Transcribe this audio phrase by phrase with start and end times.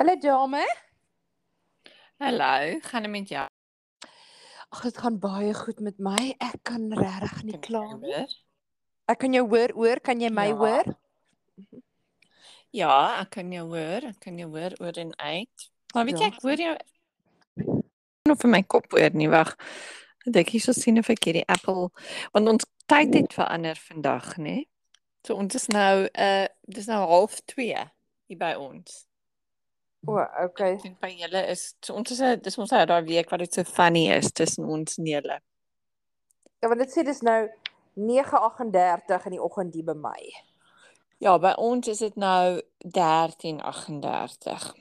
[0.00, 0.64] Hallo dame.
[2.16, 3.48] Hallo, gaan dit met jou?
[4.68, 6.30] Ag dit gaan baie goed met my.
[6.40, 8.22] Ek kan regtig nie jy kla nie.
[9.12, 10.54] Ek kan jou hoor, hoor, kan jy my Ja.
[10.56, 10.88] hoor?
[12.72, 14.06] Ja, ek kan jou hoor.
[14.08, 15.68] Ek kan jou hoor oor en uit.
[15.92, 16.76] Maar weet jy, ek hoor jou
[18.30, 19.28] of in my kop hoor nie.
[19.28, 19.52] Wag.
[20.24, 21.90] Ek dink hier so sien of ek hierdie Apple
[22.32, 24.64] want ons tyd het verander vandag, né?
[25.26, 27.90] So ons is nou uh dis nou half 2
[28.32, 29.09] hier by ons.
[30.08, 30.74] O, okay.
[30.78, 33.40] Ek dink by julle is so ons is 'n dis ons nou daai week wat
[33.44, 35.40] dit so funny is tussen ons en julle.
[36.62, 37.48] Ja, want dit sê dis nou
[37.96, 40.32] 9:38 in die oggend hier by my.
[41.20, 44.72] Ja, by ons is dit nou 13:38.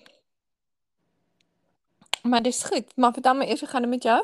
[2.23, 4.21] Maar dis goed, maar vertel my eers hoe gaan dit met jou?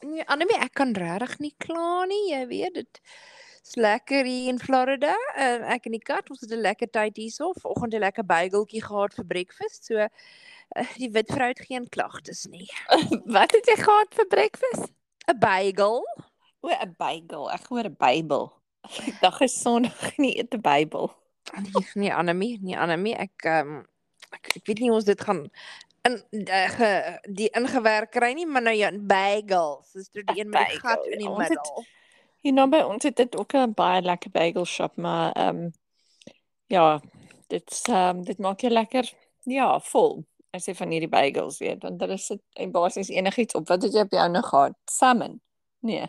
[0.00, 2.30] Nee, Annelie, ek kan regtig nie kla nie.
[2.30, 3.00] Jy weet dit
[3.68, 5.14] is lekker hier in Florida.
[5.36, 7.52] Uh, ek en die kat, ons het 'n lekker tyd hierso.
[7.60, 9.84] Vanoggend 'n lekker bygeltjie gehad vir breakfast.
[9.84, 10.08] So uh,
[10.96, 12.68] die wit vrou het geen klagtes nie.
[13.36, 14.92] Wat het jy gehad vir breakfast?
[15.28, 16.04] 'n Bagel.
[16.60, 17.50] O, 'n Bybel.
[17.52, 18.52] Ek hoor 'n Bybel.
[19.06, 21.12] Ek dink is Sondag nie eet 'n Bybel.
[21.62, 23.84] Nee, nee Annelie, nee Annelie, ek um,
[24.32, 25.48] ek, ek weet nie ons dit gaan
[26.08, 26.16] in
[26.48, 26.90] uh, ge,
[27.28, 29.92] die ingewerk kry nie, maar nou ja, bagels.
[29.92, 31.86] Dis toe die een met die gat bagel, in die ja, ons het- middel.
[32.40, 35.72] Hier nou by ons het dit ook 'n baie lekker bagel shop, maar ehm um,
[36.66, 37.00] ja,
[37.46, 40.24] dit ehm um, dit maak jou lekker ja, vol.
[40.50, 43.68] As jy van hierdie bagels weet, want daar is dit en basies enigiets op.
[43.68, 44.76] Wat het jy op jou nou gehad?
[44.84, 45.40] Salmon.
[45.80, 46.06] Nee.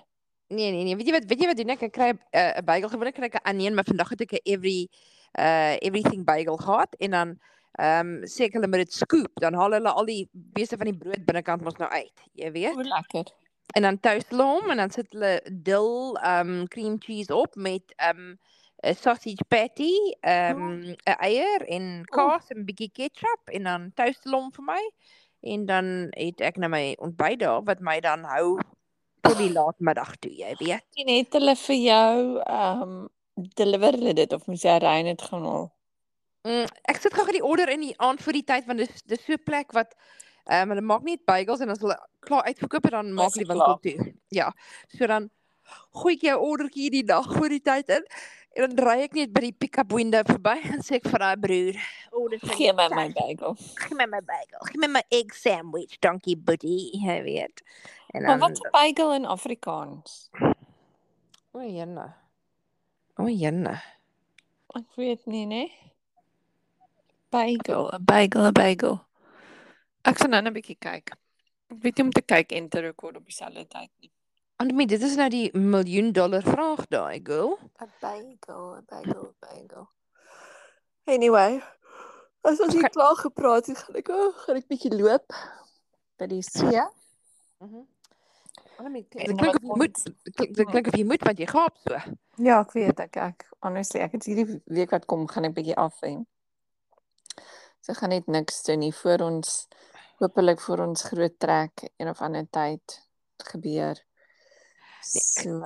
[0.48, 0.96] Nee, nee, nee.
[0.96, 1.82] Weet jy wat weet jy wat doen ek?
[1.82, 4.44] Ek kry 'n uh, bagel gewoonlik kry ek 'n onion, maar vandag het ek 'n
[4.44, 4.90] every
[5.40, 7.38] uh everything bagel gehad en dan
[7.80, 10.90] ehm um, sê ek hulle moet dit scoop, dan haal hulle al die beste van
[10.90, 12.74] die brood binnekant mos nou uit, jy weet.
[12.74, 13.30] Hoe lekker.
[13.76, 17.94] En dan toast hulle hom en dan sit hulle dill um cream cheese op met
[18.10, 18.40] um
[18.82, 24.24] 'n sausage patty, um 'n eier en kaas en 'n bietjie ketchup en dan toast
[24.24, 24.84] hulle hom vir my.
[25.42, 28.60] En dan het ek nou my ontbyt daar wat my dan hou
[29.22, 30.86] tot die laatmiddag toe, jy weet.
[30.94, 33.10] En het hulle vir jou ehm um,
[33.56, 35.70] deliver hulle dit of moes jy rein dit gaan haal?
[36.48, 39.24] Mm, ek sit gou-gou die order in die aand voor die tyd want dis dis
[39.26, 39.96] so 'n plek wat
[40.50, 43.46] ehm um, hulle maak net bagels en as hulle klaar uitverkoop het dan maak hulle
[43.46, 44.14] dit winkel toe.
[44.34, 44.50] Ja.
[44.98, 45.30] So dan
[45.94, 48.06] gooi ek jou ordertjie die dag voor die tyd in
[48.58, 51.38] en dan ry ek net by die pick-up window verby en sê ek vir daai
[51.38, 51.76] broer,
[52.12, 53.54] "O, dis Gee my my bagel.
[53.86, 54.60] gee my my bagel.
[54.72, 57.62] Gee my my egg sandwich, donkey buddy." Jy weet.
[58.14, 60.30] En Maar dan wat 'n bagel in Afrikaans?
[61.54, 62.14] O, jenne.
[63.18, 63.82] O, jenne.
[64.76, 65.70] Ek weet nie, né?
[67.30, 69.00] Bagel, 'n bagel, 'n bagel.
[70.08, 71.12] Ek gaan nou 'n bietjie kyk.
[71.70, 74.12] Ek weet nie om te kyk en te rekord op dieselfde tyd nie.
[74.58, 77.58] Annelie, dit is nou die miljoen dollar vraag daai, girl.
[77.82, 79.88] 'n Bagel, 'n bagel, 'n bagel.
[81.06, 81.62] Anyway,
[82.44, 82.90] as ons hier Okay.
[82.90, 85.34] klaar gepraat het, gaan ek oh, gaan ek bietjie loop
[86.18, 86.82] by die see.
[87.60, 87.86] Mhm.
[88.80, 90.04] En dit klink of jy moet
[90.36, 91.96] klink- dit klink of jy moet want jy gaap so.
[92.38, 95.76] Ja, ek weet ek ek honestly ek het hierdie week wat kom gaan ek bietjie
[95.76, 96.26] af en
[97.82, 99.68] so gaan net niks doen nie voor ons
[100.20, 103.00] hopelik voor ons groot trek een of ander tyd
[103.52, 103.98] gebeur.
[105.02, 105.62] So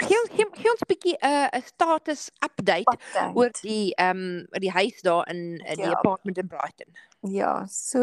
[0.00, 2.96] Gee ons gee, gee ons 'n bietjie 'n uh, status update
[3.34, 5.96] oor die ehm um, die huis daar in uh, die Ja.
[5.98, 6.94] apartment in Brighton.
[7.20, 7.98] ja, so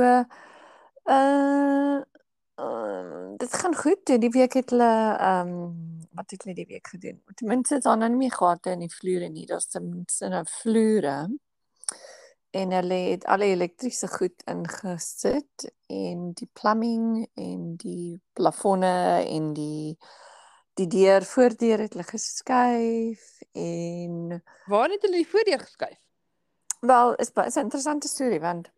[1.06, 2.02] uh
[2.60, 4.06] Uh, dit gaan goed.
[4.06, 7.22] Die week het hulle ehm um, wat het hulle die week gedoen?
[7.36, 9.46] Ten minste is daar nou nie meer gate in die vloere nie.
[9.46, 11.38] Daar's ten minste nou vloere.
[12.52, 19.98] En hulle het alle elektriese goed ingesit en die plumbing en die plafonne en die
[20.78, 25.98] die deur voordeur het hulle geskuif en Waar het hulle die voordeur geskuif?
[26.80, 28.72] wel is 'n interessante storie want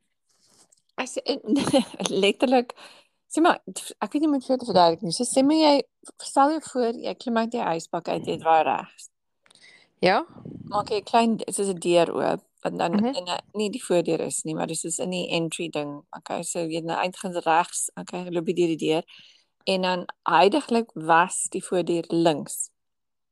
[0.95, 1.19] as
[2.23, 2.73] letterlik
[3.27, 3.61] sê maar
[3.99, 5.11] ek weet nie dit te verduidelik nie.
[5.11, 5.83] So sê maar jy
[6.17, 9.09] stel jou voor jy klim uit die huisbak uit jy draai regs.
[10.01, 10.25] Ja?
[10.65, 13.05] Maak jy 'n klein soos 'n deur oop en dan Mhm.
[13.05, 16.01] in 'n nie die voordeur is nie, maar dis is in die entry ding.
[16.17, 19.03] Okay, so jy nou uitgaan regs, okay, loop jy deur die deur
[19.63, 22.69] en dan heidaglik was die voordeur links.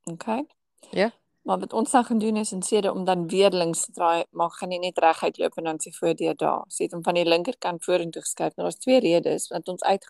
[0.04, 0.46] Okay?
[0.90, 1.12] Ja.
[1.42, 4.24] Maar wat ons dan gaan doen is in steede om dan weer links te draai,
[4.30, 6.64] maar gaan jy net reguit loop en dan sy voordeur daar.
[6.68, 8.54] Jy het hom van die linkerkant vorentoe geskuif.
[8.56, 10.06] Nou daar's twee redes wat ons uit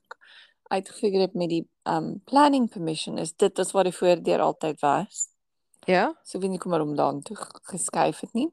[0.71, 5.29] uitgefigure het met die um planning permission is dit is wat die voordeur altyd was.
[5.87, 6.19] Ja?
[6.25, 8.49] So weet nie kom maar om daartoe geskuif het nie.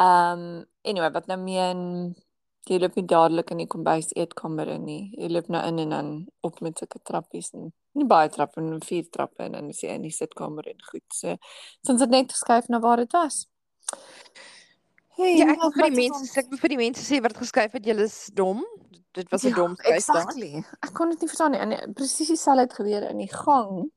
[0.00, 1.80] Um anyway, wat nou meen
[2.68, 5.02] jy loop nie dadelik in die kombuis eetkamer in nie.
[5.18, 6.10] Jy loop nou in en dan
[6.46, 9.96] op met sulke trappies en nie baie trappe en vier trappe en dan is jy
[9.96, 11.06] in die sitkamer en goed.
[11.14, 11.36] So
[11.80, 13.46] so ons het net geskuif na waar dit was.
[15.20, 17.74] Ja, En ek wil vir die mense ek wil vir die mense sê wat geskryf
[17.76, 18.62] het, julle is dom.
[19.16, 19.92] Dit was 'n Ja, dom daar.
[19.96, 20.64] Exactly.
[20.80, 21.60] Ek kon dit nie verstaan nie.
[21.60, 23.90] En eh, presies dieselfde het gebeur in die gang.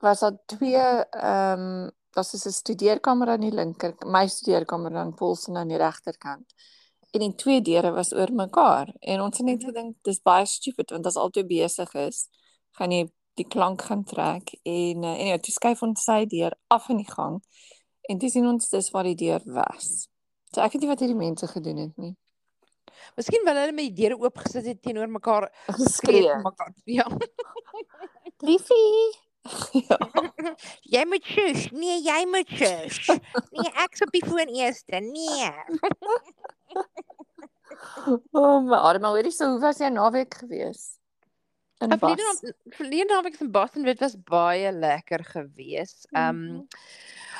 [0.00, 5.14] Was daar twee ehm um, daar's dus 'n studeerkamer aan die linker, my studeerkamer dan
[5.14, 6.52] Paulsen aan die regterkant.
[7.12, 9.66] En die twee deure was oor mekaar en ons het net Mhm.
[9.66, 12.28] gedink dis baie stupid want as albei besig is,
[12.78, 16.52] gaan jy die klank gaan trek en uh, en ja, toe skuif ons sy deur
[16.68, 17.42] af in die gang
[18.08, 20.08] en toe sien ons dis waar die deur was.
[20.54, 22.16] So ek weet nie wat hierdie mense gedoen het nie.
[23.16, 26.74] Miskien wil hulle met die deure oop gesit het teenoor mekaar geskree mekaar.
[26.84, 27.06] Ja.
[28.38, 29.29] Liefie.
[29.88, 29.98] ja.
[30.94, 31.70] Jy moet shush.
[31.72, 33.08] Nee, jy moet shush.
[33.54, 35.00] Nee, ek's op die foon eerste.
[35.04, 35.50] Nee.
[38.02, 40.96] O, oh, my arme, hoorie, so hoe was jou naweek gewees?
[41.80, 46.06] In naweek verlede naweek in Boston dit was baie lekker geweest.
[46.12, 46.64] Ehm Mhm.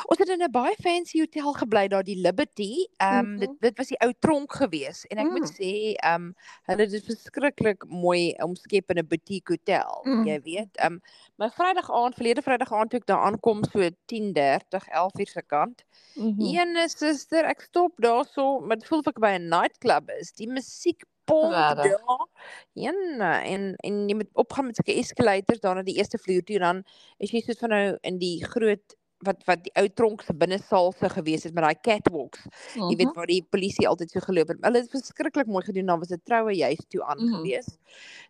[0.08, 2.87] Ons het in 'n baie fancy hotel gebly daar die Liberty.
[3.00, 3.38] Ehm Mhm.
[3.38, 5.31] dit dit was die ou tronk geweest en ek Mm.
[5.31, 6.32] moet sê ehm
[6.67, 10.06] hulle het dit verskriklik mooi omskep in 'n boutique hotel.
[10.06, 10.25] Mm.
[10.25, 10.99] Jy weet, ehm
[11.38, 15.85] my Vrydag aand, verlede Vrydag aand toe ek daar aankom so 10:30, 11:00 se kant.
[16.17, 16.61] Mhm.
[16.61, 20.32] Ene suster, ek stop daarso, maar dit voel of ek by 'n nightclub is.
[20.32, 22.29] Die musiek pomp daar.
[22.75, 26.58] Jenne, en en jy moet opgaan met sulke escalators daar na die eerste vloer toe
[26.58, 26.85] dan
[27.19, 28.97] is jy soos van nou in die groot
[29.27, 32.47] wat wat die ou tronk se binnesaal se gewees het met daai catwalks.
[32.89, 33.17] Jy weet Mhm.
[33.17, 34.59] waar die polisie altyd so geloop het.
[34.65, 35.87] Hulle het verskriklik mooi gedoen.
[35.87, 37.27] Daar was 'n troue juis toe aan Mhm.
[37.27, 37.79] gewees.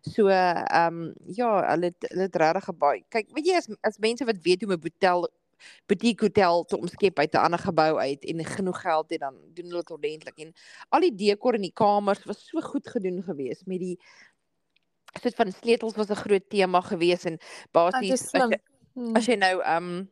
[0.01, 3.03] So ehm ja, hulle het hulle het regtig baie.
[3.09, 5.29] Kyk, weet jy as as mense wat weet hoe 'n hotel
[5.87, 9.65] boutique hotel te omskep uit 'n ander gebou uit en genoeg geld het dan doen
[9.65, 10.53] hulle dit ordentlik en
[10.89, 13.99] al die dekor in die kamers was so goed gedoen geweest met die
[15.21, 17.37] soort van sleutels was 'n groot tema geweest en
[18.07, 18.57] Dit basies as jy,
[19.13, 20.09] as jy nou ehm um,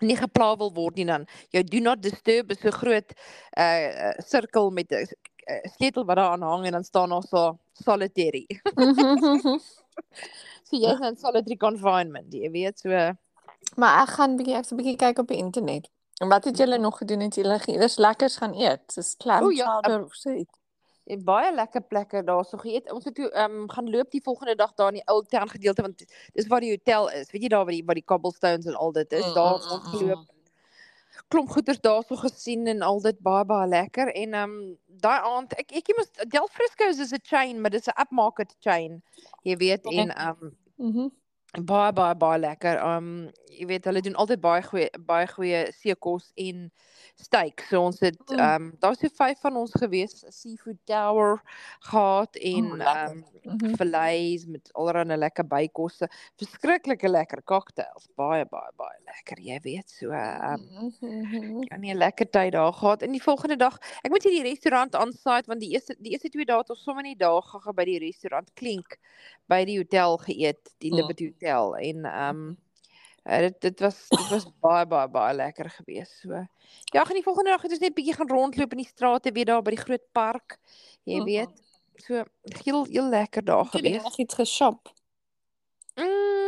[0.00, 3.14] nie gepla wil word nie dan jou do not disturb is so groot
[3.56, 7.22] 'n uh, sirkel met 'n uh, sleutel wat daar aan hang en dan staan daar
[7.22, 8.46] so solitary.
[10.66, 12.90] so jy's in solitary confinement, jy weet so
[13.76, 15.88] maar ek gaan bietjie ek sal bietjie kyk op die internet.
[16.20, 17.20] En wat het julle nog gedoen?
[17.20, 18.82] Het julle iewers lekkers gaan eet?
[18.92, 20.59] Soos clam O, ja, chowder of so iets?
[21.10, 22.90] En baie lekker plekke daarso geëet.
[22.92, 25.48] Ons het toe ehm um, gaan loop die volgende dag daar in die Old Town
[25.48, 26.04] gedeelte want
[26.34, 27.30] dis waar die hotel is.
[27.30, 29.66] Weet jy daar waar die waar die cobblestones en al dit is, Mm, daar mm,
[29.68, 30.24] rond mm, geloop.
[31.28, 35.52] Klomp goeders daarso gesien en al dit baie baie lekker en ehm um, daai aand
[35.58, 39.02] ek ek moes Del Frisco's is 'n chain, maar dis 'n upmarket chain.
[39.42, 40.02] Jy weet Ja.
[40.02, 41.08] en ehm um, Mhm.
[41.58, 42.78] Baie baie baie lekker.
[42.84, 46.68] Um jy weet hulle doen altyd baie goeie baie goeie seekos en
[47.18, 47.64] steak.
[47.68, 48.38] So ons het Mm.
[48.38, 51.40] um daar's so vyf van ons gewees, seafood tower
[51.90, 53.10] gehad en Mm, lekker.
[53.10, 53.74] um Mhm.
[53.76, 56.08] vleis met allerlei lekker bykosse.
[56.38, 58.08] Verskriklike lekker cocktails.
[58.16, 59.90] Baie baie baie lekker, jy weet.
[59.90, 61.62] So um Mhm.
[61.70, 63.02] ja, nee, lekker tyd daar gehad.
[63.02, 66.28] En die volgende dag, ek moet sê die restaurant aansluit want die eerste die eerste
[66.28, 68.98] twee dae het ons sommer net daar gegaan by die restaurant Klink
[69.48, 70.96] by die hotel geëet, die Mm.
[70.96, 72.48] Liberty Hotel en ehm
[73.24, 76.20] uh, dit dit was dit was baie baie baie lekker geweest.
[76.20, 76.46] So
[76.92, 79.44] ja, gaan die volgende dag het ons net bietjie gaan rondloop in die strate weer
[79.44, 80.58] daar by die groot park.
[81.04, 81.24] Jy Mhm.
[81.24, 81.62] weet.
[81.96, 82.22] So
[82.64, 84.18] heel heel lekker daar Het julle geweest.
[84.18, 84.92] iets geshop?
[85.96, 86.39] Mm,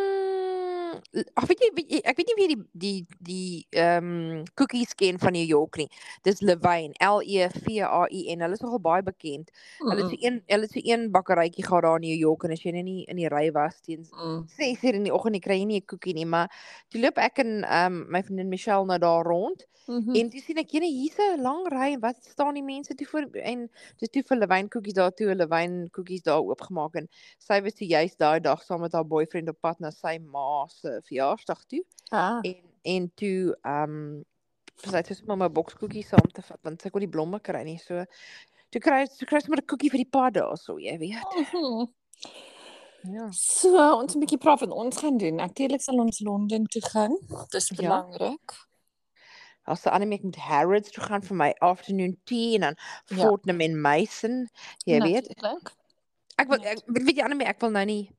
[1.34, 4.08] ag weet jy, ek weet nie wie die die die ehm
[4.38, 5.88] um, cookies ken van New York nie.
[6.22, 8.40] Dis Levain, L E V A I N.
[8.40, 9.50] Hulle is nogal baie bekend.
[9.78, 12.52] Hulle het so een hulle het so een bakkerytjie gehad daar in New York en
[12.52, 14.44] as jy nou nie in die ry was teen Mm.
[14.48, 16.48] 6 uur in die oggend, kry jy nie 'n koekie nie, maar
[16.90, 20.14] toe loop ek en ehm um, my vriendin Michelle nou daar rond Mhm.
[20.14, 23.06] en toe sien ek jene hier's 'n lang ry en wat staan die mense toe
[23.06, 23.68] voor en
[23.98, 27.08] dis toe vir Lewyn koekies daar toe wyn koekies daar oopgemaak en
[27.38, 30.66] sy was toe juist daai dag saam met haar boyfriend op pad na sy ma
[30.82, 32.40] se verjaarsdag toe Ah.
[32.44, 34.24] en en toe ehm um,
[34.82, 37.62] sy het sommer my boks koekies saam te vat want sy kon nie blomme kry
[37.64, 38.04] nie so
[38.72, 41.36] toe kry toe kry sy maar 'n koekie vir die pad daar so jy weet
[41.36, 41.86] Mhm.
[43.14, 45.34] ja So, ons 'n bietjie praat wat ons gaan doen.
[45.36, 47.18] Natuurlik sal ons Londen toe gaan.
[47.50, 47.76] Dis Ja.
[47.76, 48.52] belangrik.
[49.66, 52.76] As 'n ander ek moet Harrods toe gaan vir my afternoon tea en dan
[53.08, 53.16] Ja.
[53.16, 54.48] Fortnum en Mason
[54.86, 55.28] jy weet.
[56.38, 56.70] Ek wil Ja.
[56.70, 58.10] ek weet jy ander ek wil nou nie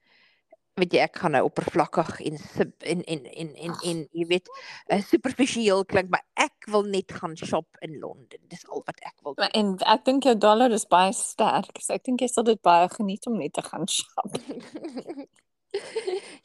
[0.80, 4.50] weet jy ek gaan nou oppervlakkig en sub en en en en en jy weet
[4.54, 8.42] uh, superficieel klink maar ek wil net gaan shop in Londen.
[8.50, 9.38] Dis al wat ek wil.
[9.38, 11.78] Maar en ek dink jou dollar is baie sterk.
[11.84, 14.38] So ek dink jy sal dit baie geniet om net te gaan shop.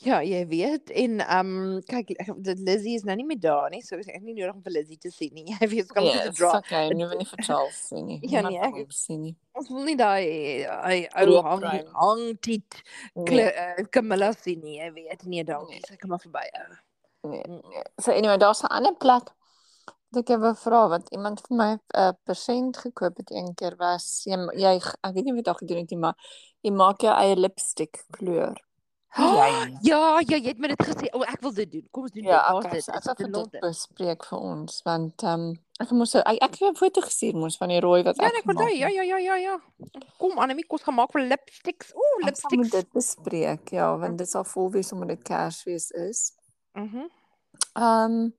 [0.09, 3.81] ja, jy weet en ehm um, kyk ek- Lizzie is nou nie meer daar nie,
[3.85, 5.45] so ek het nie nodig om vir Lizzie te sien nie.
[5.61, 6.53] Jy weet, kom Ja, te dra.
[6.59, 8.19] okay, nu wil nie vir Charles sien nie.
[8.23, 9.35] Ja, Niemand nee, ek- sien nie.
[9.59, 11.89] Ons wil nie daai daai ou hang bruin.
[11.95, 12.83] hangtiet
[13.15, 15.25] Nee, uh, Camilla sien nie, jy weet.
[15.27, 15.75] Nee, dankie.
[15.81, 15.89] Nee.
[15.89, 16.79] Sy kom maar verby ou.
[17.31, 17.61] nee, Mm.
[17.73, 17.83] nee.
[18.01, 19.35] So anyway, daar's 'n ander plek
[20.11, 23.75] Wat ek wou vra wat iemand vir my 'n uh, persent gekoop het een keer
[23.77, 26.15] was jy jy ek weet nie wat jy gedoen het nie, maar
[26.65, 28.57] jy maak jou eie lipstick kleur.
[29.17, 29.79] Nie.
[29.89, 31.09] Ja, ja, jy het my dit gesê.
[31.17, 31.85] O, ek wil dit doen.
[31.91, 32.53] Kom ons doen Ja, dit.
[32.53, 32.85] Waar's okay, dit?
[32.85, 33.15] so ek sal
[33.49, 37.35] dit bespreek vir ons want ehm um, ek moes ek, ek het 'n foto gestuur
[37.37, 38.77] mos van die rooi wat Ja, ek nee, ek gemaak onthou.
[38.79, 39.59] Ja, ja, ja, ja, ja.
[40.19, 41.95] Kom Annelie, kos gemaak vir lipsticks.
[41.95, 42.71] Ooh, Ek sal met lipsticks.
[42.85, 46.33] dit bespreek, ja, want dit sal vol wees omdat dit Kersfees is.
[46.75, 47.09] Mhm.
[47.75, 48.33] Ehm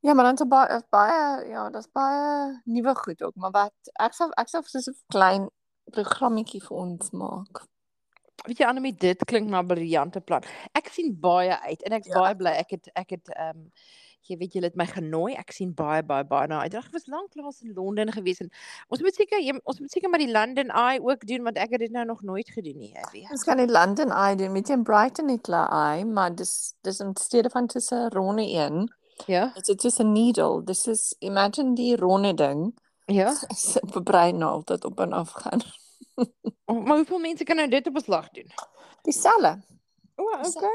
[0.00, 4.12] ja, maar dan is baie baie ja, daar's baie nuwe goed ook, maar wat ek
[4.14, 5.50] sal ek sal so 'n klein
[5.92, 7.66] programmetjie vir ons maak.
[8.44, 10.42] Weet jy Annelie, dit klink na 'n briljante plan.
[10.74, 13.56] Ek sien baie uit en ek's Ja, baie ek bly ek het ek het ehm
[13.56, 13.70] um,
[14.26, 15.34] jy weet julle het my genooi.
[15.38, 16.74] Ek sien baie baie baie na uit.
[16.74, 18.50] Ek was lanklaas in Londen gewees en
[18.88, 21.80] ons moet seker ons moet seker maar die London Eye ook doen want ek het
[21.80, 23.30] dit nou nog nooit gedoen nie, jy weet.
[23.30, 27.14] Ons kan in London Eye doen met in Brighton hulle Eye, maar dis dis in
[27.16, 28.88] steede van tussen ronde een,
[29.26, 29.52] Ja?
[29.56, 30.62] is dit soos 'n needle.
[30.64, 32.74] Dis is imagine die ronde ding.
[33.06, 33.30] Ja.
[33.48, 35.62] is 'n breinaal wat op en af gaan.
[36.86, 38.50] Maar hoeveel mense kan nou dit op 'n slag doen?
[39.02, 39.62] Dieselfde.
[40.16, 40.68] O, Dis- okay.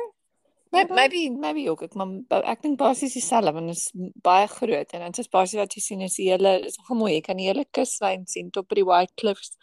[0.74, 0.86] Okay.
[0.96, 3.92] Maybe maybe ook ek maar ek dink basies dieselfde want dit is
[4.24, 7.14] baie groot en dit is basies wat jy sien is die hele is nogal mooi.
[7.14, 9.58] Jy kan die hele kuslyn sien tot by die White Cliffs.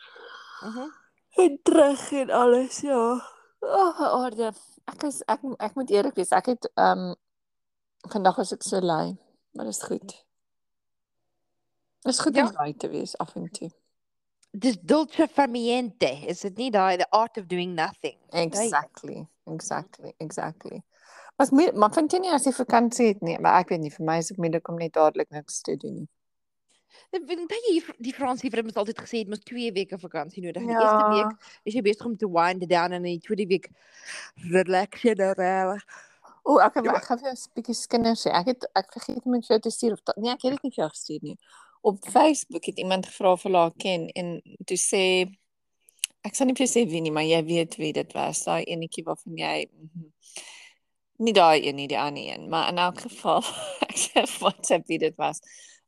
[0.63, 0.91] Mhm.
[1.39, 3.23] En terug en alles, ja.
[3.61, 4.53] Ag, oh, orde.
[4.85, 7.15] Ek is ek ek moet eerlik wees, ek het ehm um,
[8.11, 9.17] vandag was ek so lui,
[9.53, 10.13] maar dit is goed.
[12.05, 12.47] Dit is goed Ja.
[12.47, 13.71] om lui te wees af en toe.
[14.53, 16.09] Dis dolce far niente.
[16.27, 18.17] Is dit nie daai the art of doing nothing?
[18.33, 18.45] Jy?
[18.47, 19.27] Exactly.
[19.47, 20.15] Exactly.
[20.19, 20.83] Exactly.
[21.37, 23.91] Was moet maar vind jy nie as jy vakansie het nie, maar ek weet nie
[23.95, 26.09] vir my is dit moeilik om net dadelik niks te doen nie.
[27.13, 30.65] Jy die Fransie vir ons altyd gesê het mos 2 weke vakansie nodig.
[30.67, 30.81] Die Ja.
[30.83, 33.71] eerste week is jy besig om te wind down en in die tweede week
[34.51, 35.85] relax jy nou reg.
[36.45, 38.31] O, ek Ja, het maar- ek gaan vir jou 'n bietjie skinder sê.
[38.33, 40.53] Ek het ek vergeet om dit vir jou te stuur of dat, nee, ek het
[40.53, 41.39] dit nie vir jou gestuur nie.
[41.81, 45.03] Op Facebook het iemand gevra hulle haar ken en toe sê
[46.27, 48.43] ek sal nie vir sê wie nie, maar jy weet wie dit was.
[48.45, 50.11] Daai enetjie waarvan jy mhm.
[51.25, 53.43] nie daai een nie, die ander een, maar in elk geval
[53.89, 55.41] ek sê op WhatsApp wie dit was.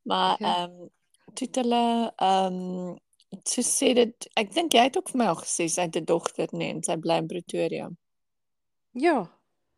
[0.02, 0.54] Maar Okay.
[0.54, 0.90] ehm um,
[1.34, 2.98] toe hulle ehm um,
[3.46, 6.08] toe sê dit ek dink jy het ook vir my al gesê sy het 'n
[6.08, 7.90] dogter nee en sy bly in Pretoria.
[8.92, 9.18] Ja.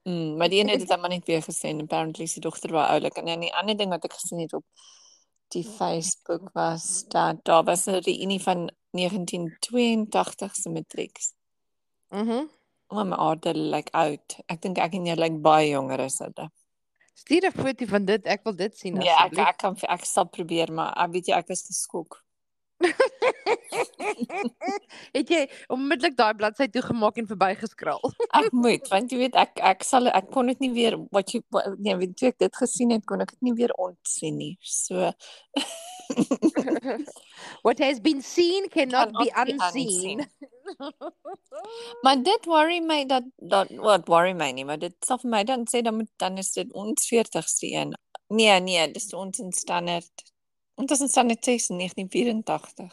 [0.05, 2.73] Mm, maar die een het dit dan maar net weer gesê en apparently die dogter
[2.73, 4.65] wel oulik en dan die ander ding wat ek gesien het op
[5.53, 11.33] die Facebook was dat daar was 'n reunie van 1982 se matrieks.
[12.09, 12.45] Mhm.
[12.89, 14.37] Maar my aarde lyk oud.
[14.47, 16.51] Ek dink ek en jy lyk baie jonger as hulle.
[17.15, 18.27] Stuur 'n foto van dit.
[18.27, 19.49] Ek wil dit sien Ja, ek asseblief.
[19.49, 22.23] ek kan ek sal probeer, maar ek weet jy ek was geskok.
[25.17, 28.03] het jy onmiddellik daai bladsy toegemaak en verbygeskraal?
[28.41, 31.43] Ek moet want jy weet ek ek sal ek kon dit nie weer wat jy
[31.79, 34.55] nee, weet toe ek dit gesien het, kon ek dit nie weer ontsien nie.
[34.61, 35.13] So
[37.67, 40.27] What has been seen cannot be Cannot be unseen.
[42.03, 45.45] Maar dit worry my dat dat wat worry my nie, maar dit sal vir my
[45.45, 47.95] dan sê dan moet dan is dit ons 40ste een.
[48.33, 50.32] Nee, nee, dis ons in standaard.
[50.75, 51.09] Ons is in
[51.45, 52.93] 6 in 1984.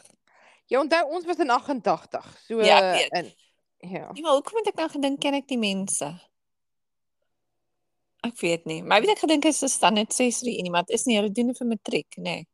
[0.70, 2.26] Jy onthou ons was in 88.
[2.46, 3.10] So Ja, weet.
[3.10, 3.32] in
[3.90, 4.10] ja.
[4.12, 6.10] Nee, maar hoekom het ek nou gedink ken ek die mense?
[8.20, 8.82] Ek weet nie.
[8.82, 11.46] Maar weet ek gedink is 'n standaard 6 reunie, maar dit is nie hulle doen
[11.46, 12.22] dit vir matriek, nê.
[12.22, 12.48] Nee.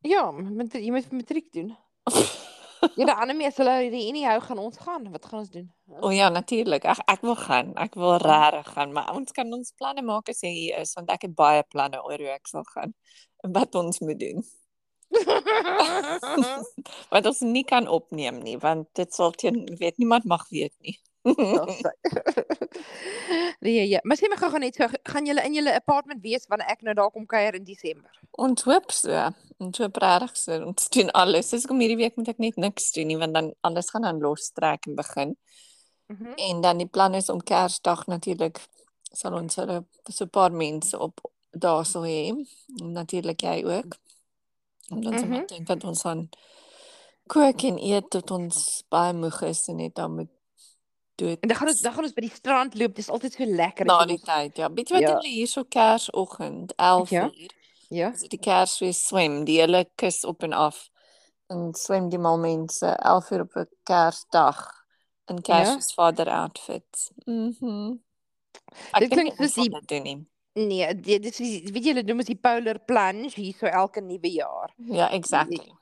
[0.00, 1.76] Ja, met jy moet matriek doen.
[2.96, 5.08] Ja, die ander mense hulle die nie hou gaan ons gaan.
[5.12, 5.66] Wat gaan ons doen?
[6.00, 6.84] O ja, natuurlik.
[6.84, 7.72] Ek ek wil gaan.
[7.80, 11.10] Ek wil regtig gaan, maar ons kan ons planne maak as jy hier is want
[11.14, 12.94] ek het baie planne oor hoe ek sal gaan
[13.44, 14.44] en wat ons moet doen.
[17.14, 20.96] wat ons nie kan opneem nie want dit sal teen weet niemand mag weet nie.
[23.60, 26.70] Nee, ja, maar sê my gou-gou net so, gaan julle in julle apartment wees wanneer
[26.74, 28.10] ek nou daar kom kuier in Desember?
[28.38, 29.10] ons hoop so.
[29.58, 30.58] Ons hoop regtig so.
[30.66, 31.48] Ons doen alles.
[31.50, 34.20] Dis kom hierdie week moet ek net niks doen nie want dan alles gaan dan
[34.20, 35.36] lostrek en begin.
[36.12, 36.32] Mhm.
[36.36, 38.60] En dan die plan is om Kersdag natuurlik
[39.12, 42.30] sal ons hulle so 'n paar mense op daarso hê.
[42.80, 43.96] En Natuurlik jy ook.
[44.90, 45.40] En dan sal Mhm.
[45.40, 46.28] ons dink dat ons gaan
[47.26, 50.28] kook en eet tot ons baie moeg is en net dan moet
[51.18, 51.38] dood.
[51.40, 52.94] En dan gaan ons dan gaan ons by die strand loop.
[52.94, 54.56] Dis altyd so lekker na jy die tyd.
[54.56, 55.14] Ja, weet jy wat Ja.
[55.16, 57.24] hulle hierso Kersoggend 11 Ja.
[57.24, 57.50] uur.
[57.88, 58.08] Ja.
[58.10, 60.88] As die Kersfees swem, die hele kus op en af.
[61.48, 64.72] En swem die mal mense 11 uur op 'n Kersdag
[65.28, 65.42] in Ja.
[65.42, 67.10] Kersfees vader outfits.
[67.24, 67.98] Mhm.
[68.92, 70.26] Ek Dit dink klink soos die- dit doen nie.
[70.54, 74.30] Nee, dit dis die- weet julle noem ons die polar plunge hier so elke nuwe
[74.32, 74.72] jaar.
[74.76, 75.72] Ja, exactly.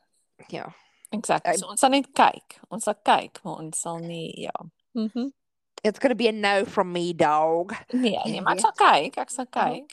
[0.48, 0.74] Ja.
[1.10, 1.56] Exactly.
[1.56, 2.58] So ons sal net kyk.
[2.68, 4.52] Ons sal kyk, maar ons sal nie ja.
[4.94, 5.32] Mhm.
[5.84, 7.74] It's going to be a no from me, dog.
[7.92, 9.90] Nee, nee, maar ek sal kyk, ek sal kyk.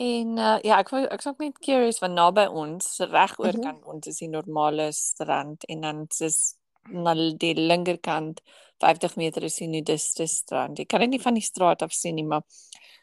[0.00, 3.62] En uh, ja, ek wou ek's ook net curious van naby ons, reg oor Mhm.
[3.62, 6.56] kan ons is die normale strand en dan is
[6.88, 8.40] na die linkerkant
[8.80, 10.78] 50 meter is die nudiste strand.
[10.78, 12.42] Jy kan dit nie van die straat af sien nie, maar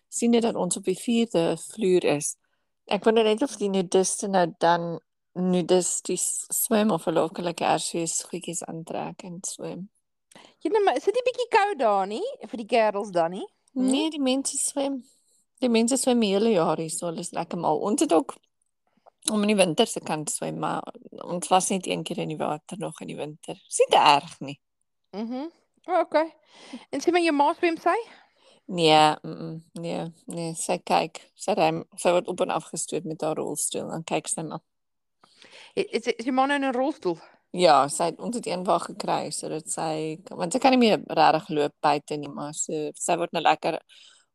[0.09, 2.35] sien jy dat ons op die 4de vloer is.
[2.89, 4.99] Ek wonder net of die nudiste nou dan
[5.35, 9.89] nudisties swem of hulle ook hulle kersfees goedjies aantrek en swem.
[10.63, 13.45] Jy nou maar is dit nie bietjie koud daar nie vir die kerels dan nie?
[13.77, 15.03] Nee, die mense swem.
[15.61, 17.79] Die mense swem die hele jaar hier, so hulle is lekker mal.
[17.85, 18.35] Ons het ook
[19.31, 20.83] om in die winter se kant swem, maar
[21.25, 23.57] ons was net een keer in die water nog in die winter.
[23.69, 24.59] Is nie te erg nie.
[25.11, 25.33] Mhm.
[25.33, 25.51] Mm
[25.87, 26.33] oh, okay.
[26.91, 27.95] En sê maar jou ma swem sy?
[28.67, 31.21] Nee, mm, mm, nee, nee, sy kyk.
[31.39, 34.59] Sy rem, sy word op en af gestoot met haar rolstoel en kyk sy maar.
[35.77, 37.15] Is is jou ma nou in 'n rolstoel?
[37.51, 41.49] Ja, sy het ons het eendag gekry sodat sy want sy kan nie meer regtig
[41.49, 43.79] loop buite nie, maar sy sy word nou lekker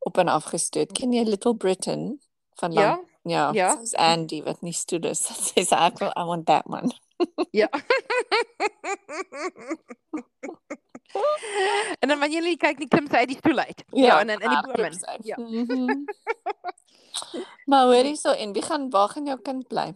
[0.06, 0.92] op en af gestoot.
[0.96, 2.20] Ken jy Little Britain
[2.60, 2.80] van Ja.
[2.90, 3.76] Lang- Ja, Ja.
[3.78, 5.20] sy's Andy wat nie stoel is.
[5.54, 6.90] Sy sê ek wil I want that one.
[7.52, 7.68] Ja.
[12.02, 13.84] en dan wanneer jy kyk, nie klim sy uit die stoel uit.
[13.94, 14.88] Ja, en in in die bome.
[14.90, 15.20] in.
[15.22, 15.36] Ja.
[15.38, 16.04] Mhm.
[17.70, 19.92] maar hoorie so en wie gaan waar gaan jou kind bly?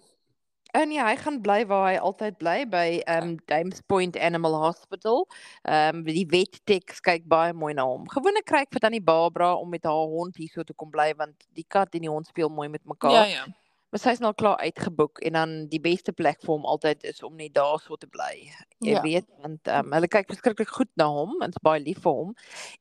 [0.76, 5.24] En ja, hy gaan bly waar hy altyd bly by um James Point Animal Hospital.
[5.64, 8.04] Um die vet techs kyk baie mooi na hom.
[8.12, 11.46] Gewoonlik kry ek vir tannie Barbara om met haar hond hierso te kom bly want
[11.56, 13.24] die kat en die hond speel mooi met mekaar.
[13.24, 13.46] Ja, ja.
[13.94, 17.22] Maar sy's nou al klaar uitgeboek en dan die beste plek vir hom altyd is
[17.24, 18.50] om net daarso te bly.
[18.84, 19.00] Jy Ja.
[19.00, 22.34] weet, want um, hulle kyk verskriklik goed na hom en is baie lief vir hom.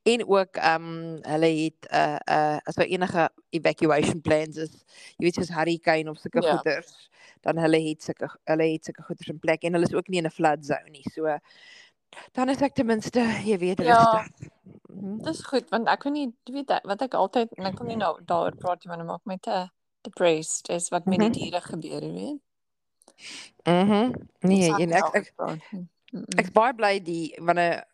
[0.04, 0.88] En ook um,
[1.22, 4.84] hulle het 'n uh, 'n uh, as daar enige evacuation plans is,
[5.16, 6.50] jy weet soos hurricane of sulke Ja.
[6.50, 7.08] goeters,
[7.42, 10.18] dan hulle het sulke hulle het sulke goeters in plek en hulle is ook nie
[10.18, 11.04] in 'n flood zone nie.
[11.12, 11.38] So
[12.32, 13.96] dan is ek ten minste, jy weet, Ja.
[14.22, 14.48] rustig.
[14.88, 15.22] Mhm.
[15.24, 18.20] Dis goed want ek weet nie weet wat ek altyd en ek wil nie nou
[18.24, 19.68] daaroor praat nie want dit maak my te
[20.02, 21.32] depressed is wat met die Mhm.
[21.38, 22.40] diere gebeur, jy weet.
[23.66, 24.12] Mhm.
[24.40, 25.32] Nee, Ons en ek ek.
[25.38, 25.60] Mm,
[26.12, 26.24] mm.
[26.38, 27.84] Ek's baie bly die wanneer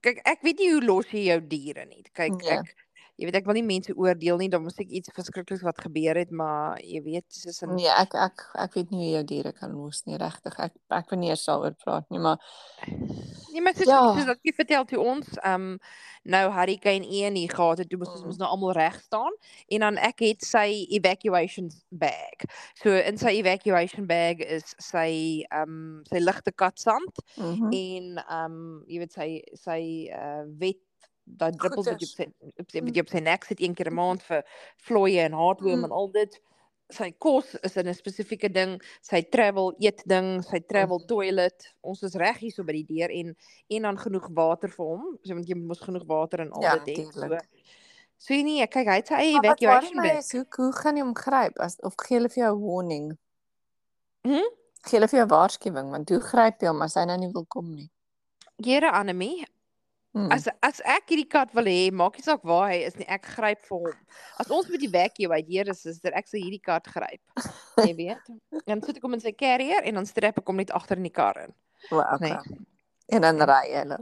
[0.00, 2.02] kyk ek weet nie hoe los jy jou diere nie.
[2.12, 2.58] Kyk Nee.
[2.58, 2.74] ek
[3.18, 6.16] jy weet ek wil nie mense oordeel nie, dan moet ek iets verskrikliks wat gebeur
[6.20, 9.52] het, maar jy weet soos in Nee, ek ek ek weet nie hoe jou diere
[9.52, 10.54] kan los nie, regtig.
[10.58, 12.38] Ek ek wil nie eers daaroor praat nie, maar
[13.52, 14.12] Nee, maar soos Ja.
[14.14, 15.78] soos wat jy vertel toe ons um
[16.28, 18.26] nou Hurricane Ian hier gehad het, toe moes ons Mm.
[18.28, 19.32] mos nou almal reg staan
[19.72, 22.44] en dan ek het sy evacuation bag.
[22.82, 27.72] So in sy evacuation bag is sy um sy ligte katsand mhm.
[27.72, 29.80] en um jy weet sy sy
[30.12, 30.82] uh wet
[31.36, 32.26] daai druppels wat jy op sy
[32.60, 34.44] op sy, op sy nek sit een keer 'n maand vir
[34.86, 35.84] vlooie en hartworm Mm.
[35.84, 36.40] en al dit.
[36.90, 41.74] Sy kos is 'n spesifieke ding, sy travel eet ding, sy travel toilet.
[41.82, 43.36] Ons is reg hier so by die deur en
[43.70, 45.18] en dan genoeg water vir hom.
[45.22, 47.12] So want jy moet genoeg water en al Ja, dit hê.
[47.12, 47.38] So
[48.16, 50.18] so nee, kyk hy het sy eie evacuation bag.
[50.18, 53.18] is hoe hoe gaan jy hom gryp as of gee hulle vir jou warning?
[54.24, 54.48] Hm?
[54.82, 57.44] Gee hulle vir jou waarskuwing want hoe gryp jy hom as hy nou nie wil
[57.46, 57.90] kom nie?
[58.64, 59.44] Here Anemie,
[60.16, 60.30] Hmm.
[60.32, 63.26] As as ek hierdie kat wil hê, maak nie saak waar hy is nie, ek
[63.36, 63.98] gryp vir hom.
[64.40, 67.20] As ons met die vacuum uit hier is, is dit ek sal hierdie kat gryp.
[67.84, 68.30] Jy weet.
[68.64, 71.10] Dan sit ek hom in sy carrier en dan strap ek hom net agter in
[71.10, 71.52] die kar in.
[71.90, 72.32] Wel, okay.
[72.32, 72.64] nee.
[73.12, 74.00] En dan ry hulle.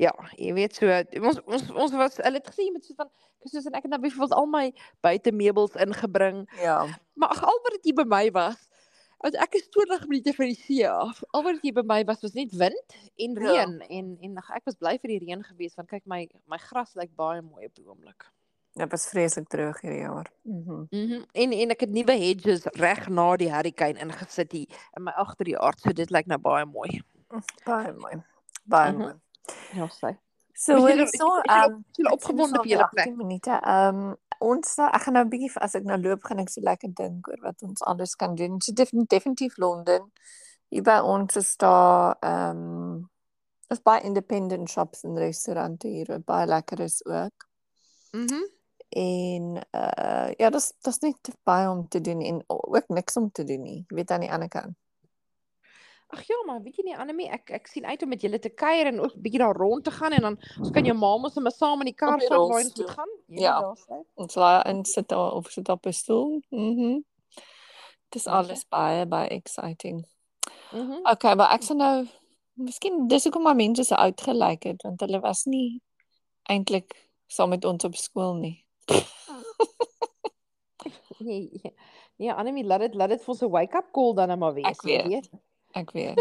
[0.00, 0.88] Ja, jy weet so
[1.20, 3.10] ons ons ons was hulle het gesê jy moet so van
[3.44, 4.66] soos en ek het nou byvoorbeeld al my
[5.04, 6.80] buitemeubels ingebring, Ja.
[7.20, 8.69] maar ag al wat dit by my was
[9.22, 11.22] Want ek is 20 minute van die see af.
[11.36, 13.64] Al wat hier by my was was net wind en Ja.
[13.64, 16.56] reën en en ag, ek was bly vir die reën gewees want kyk my my
[16.58, 18.24] gras lyk baie mooi op die oomblik.
[18.78, 20.30] Dit was vreeslik droog hierdie jaar.
[20.44, 20.86] Mhm.
[20.90, 21.12] Mhm.
[21.12, 25.12] Mm en en ek het nuwe hedges reg na die hurricane ingesit hier in my
[25.12, 27.02] agterjaard, so dit lyk nou baie mooi.
[27.66, 28.22] Baie mooi.
[28.64, 28.98] Baie Mhm.
[29.00, 29.14] mooi.
[29.74, 30.16] Ja, sê.
[30.54, 33.06] So Is hoor julle- jy so is julle- ehm is julle opgewonde vir julle plek?
[33.06, 33.50] 18 minute.
[33.50, 36.60] Ehm ons sal- ek gaan nou 'n bietjie as ek nou loop gaan ek so
[36.60, 38.60] lekker dink oor wat ons alles kan doen.
[38.60, 40.12] So def, definitief Londen.
[40.70, 43.04] Hier by ons is daar ehm
[43.70, 47.46] is baie independent shops en restaurante hier wat baie lekker is ook.
[48.12, 48.42] Mhm.
[48.90, 53.44] En uh ja, dis dis net baie om te doen en ook niks om te
[53.44, 53.84] doen nie.
[53.88, 54.76] Jy weet aan die ander kant.
[56.10, 58.50] Ag ja, maar weet jy nie Anemie, ek ek sien uit om met julle te
[58.50, 61.36] kuier en ook bietjie daar rond te gaan en dan ons kan jou ma mos
[61.36, 63.12] sommer saam in die kar vat waar ons moet gaan.
[63.26, 63.60] Ja.
[63.62, 64.00] daar sê.
[64.18, 66.40] Ons laai in sit daar of sit op 'n stoel.
[66.50, 67.02] Mhm.
[68.10, 70.06] Dis Ja, alles baie baie exciting.
[70.72, 71.06] Mhm.
[71.12, 72.08] Okay, maar ek sal nou
[72.54, 75.80] miskien dis hoekom maar mense so oud gelyk het want hulle was nie
[76.50, 78.66] eintlik saam met ons op skool nie.
[81.20, 81.50] Nee,
[82.16, 84.66] nee, Anemie, laat dit laat dit vir ons 'n wake-up call dan nou maar wees,
[84.66, 85.28] Ek jy weet.
[85.78, 86.18] Ek weet.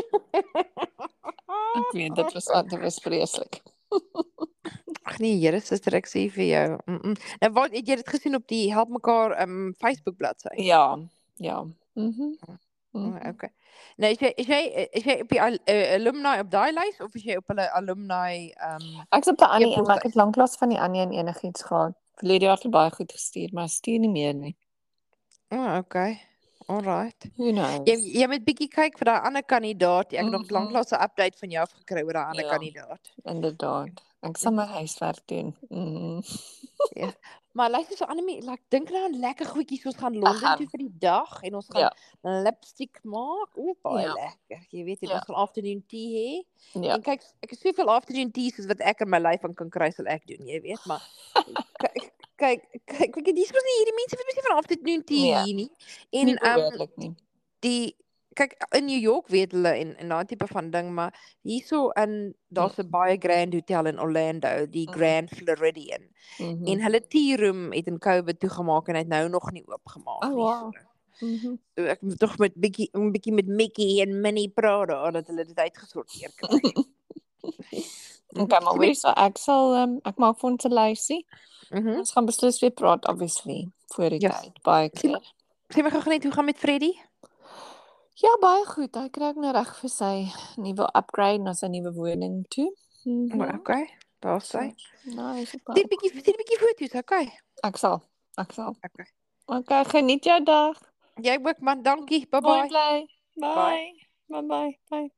[1.79, 3.61] Ek weet dit was dit was vreeslik.
[5.09, 6.65] Ag nee, Here suster, ek sê vir jou.
[6.85, 7.15] Mm -mm.
[7.41, 10.53] Nou wat het jy dit gesien op die Help Mekaar um Facebook bladsy?
[10.61, 10.97] Ja,
[11.35, 11.63] ja.
[11.93, 12.35] Mhm.
[12.47, 12.55] Oh,
[12.91, 13.27] Mhm.
[13.29, 13.49] okay.
[13.97, 17.15] Nou is jy is jy is jy op die uh, alumni op daai lys of
[17.15, 20.55] is jy op hulle alumni um Ek's op die ander een, maar ek het lanklaas
[20.57, 21.93] van die ander een enigiets gehad.
[22.17, 24.55] Verlede jaar het baie goed gestuur, maar stuur nie meer nie.
[25.49, 26.19] Oh, okay.
[26.69, 27.25] Alright.
[27.37, 27.81] Who knows?
[27.89, 30.13] Jy jy moet bietjie kyk vir daai ander kandidaat.
[30.13, 30.53] Ek het nog Mhm.
[30.53, 32.51] lanklaas 'n update van jou gekry oor daai ander Ja.
[32.51, 33.11] kandidaat.
[33.25, 34.01] Inderdaad.
[34.21, 35.55] Ek sal my huiswerk doen.
[35.69, 36.21] Mhm.
[37.53, 39.85] Maar luister so Annelie, like dink nou aan lekker goedjies.
[39.85, 40.57] Ons gaan Londen gaan.
[40.57, 41.91] toe vir die dag en ons gaan Ja.
[42.43, 43.49] lipstick maak.
[43.57, 44.13] O, baie Ja.
[44.13, 44.65] lekker.
[44.69, 45.15] Jy weet, Ja.
[45.15, 46.45] ons gaan afternoon tea hê.
[46.81, 46.93] Ja.
[46.93, 49.89] En kyk, ek het soveel afternoon teas soos wat ek in my aan kan kry
[49.91, 51.01] sal ek doen, jy weet, maar
[52.39, 55.43] kyk kyk kyk dis mos nie hierdie mense wat mos nie van afternoon tea Nee.
[55.45, 55.71] hier nie.
[56.11, 57.13] En ehm nie.
[57.65, 57.95] die
[58.39, 61.11] kyk in New York weet hulle en en daai tipe van ding, maar
[61.43, 64.95] hierso in daar's 'n baie grand hotel in Orlando, die Mhm.
[64.97, 66.03] Grand Floridian.
[66.37, 66.65] Mhm.
[66.67, 70.23] En hulle tea room het in COVID toegemaak en hy het nou nog nie oopgemaak
[70.23, 70.43] Oh, nie.
[70.43, 70.71] wow.
[71.19, 71.55] So, Mhm.
[71.75, 75.27] so ek moet tog met bietjie 'n bietjie met Mickey en Minnie praat daar dat
[75.27, 76.59] hulle dit uitgesorteer kry.
[78.37, 81.25] Okay, maar weer so ek sal um, ek maak vir ons 'n lysie.
[81.71, 81.97] Mhm.
[81.97, 84.29] Ons gaan beslis weer praat obviously voor die Ja.
[84.29, 85.33] tyd baie Sien keer.
[85.73, 86.93] Sê my gou net hoe gaan met Freddy?
[88.19, 88.95] Ja, baie goed.
[88.95, 92.69] Hy kry nou reg vir sy nuwe upgrade na sy nuwe woning toe.
[93.05, 93.41] Mhm.
[93.41, 93.87] Oh, okay,
[94.21, 94.73] daar's hy.
[95.05, 95.51] Nice.
[95.51, 97.31] Sien baie bietjie sien bietjie foto's, okay.
[97.63, 98.01] Ek sal.
[98.37, 98.75] Ek sal.
[98.85, 99.05] Okay.
[99.47, 100.77] Okay, geniet jou dag.
[101.21, 102.27] Jy ook man, dankie.
[102.29, 102.67] Bye bye.
[102.67, 103.07] bly.
[103.35, 103.55] Bye.
[103.55, 103.93] Bye.
[104.29, 104.77] Bye bye.
[104.89, 105.09] Bye.